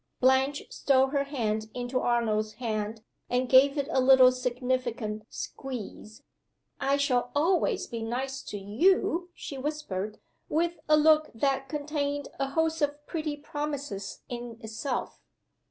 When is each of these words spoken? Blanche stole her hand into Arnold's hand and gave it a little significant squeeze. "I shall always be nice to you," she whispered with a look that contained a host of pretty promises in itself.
Blanche 0.19 0.63
stole 0.71 1.09
her 1.09 1.25
hand 1.25 1.69
into 1.75 1.99
Arnold's 1.99 2.53
hand 2.53 3.03
and 3.29 3.47
gave 3.47 3.77
it 3.77 3.87
a 3.91 4.01
little 4.01 4.31
significant 4.31 5.27
squeeze. 5.29 6.23
"I 6.79 6.97
shall 6.97 7.29
always 7.35 7.85
be 7.85 8.01
nice 8.01 8.41
to 8.45 8.57
you," 8.57 9.29
she 9.35 9.59
whispered 9.59 10.19
with 10.49 10.79
a 10.89 10.97
look 10.97 11.29
that 11.35 11.69
contained 11.69 12.29
a 12.39 12.49
host 12.49 12.81
of 12.81 13.05
pretty 13.05 13.37
promises 13.37 14.23
in 14.27 14.57
itself. 14.59 15.21